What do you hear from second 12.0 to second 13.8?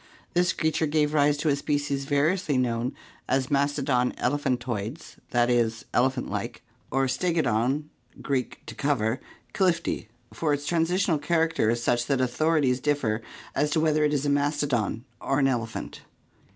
that authorities differ as to